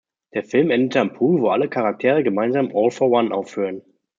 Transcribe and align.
Der 0.33 0.43
Film 0.43 0.71
endet 0.71 0.97
am 0.97 1.13
Pool, 1.13 1.39
wo 1.43 1.49
alle 1.49 1.69
Charaktere 1.69 2.23
gemeinsam 2.23 2.71
"All 2.73 2.89
For 2.89 3.11
One" 3.11 3.29
aufführen. 3.31 3.83